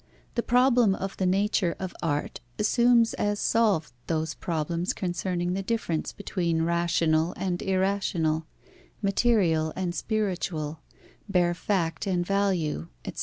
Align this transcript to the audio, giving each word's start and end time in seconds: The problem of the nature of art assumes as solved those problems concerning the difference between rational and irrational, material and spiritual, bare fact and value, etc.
The 0.33 0.41
problem 0.41 0.95
of 0.95 1.15
the 1.17 1.27
nature 1.27 1.75
of 1.77 1.93
art 2.01 2.39
assumes 2.57 3.13
as 3.13 3.39
solved 3.39 3.91
those 4.07 4.33
problems 4.33 4.93
concerning 4.93 5.53
the 5.53 5.61
difference 5.61 6.11
between 6.11 6.63
rational 6.63 7.35
and 7.37 7.61
irrational, 7.61 8.47
material 9.03 9.71
and 9.75 9.93
spiritual, 9.93 10.79
bare 11.29 11.53
fact 11.53 12.07
and 12.07 12.25
value, 12.25 12.87
etc. 13.05 13.19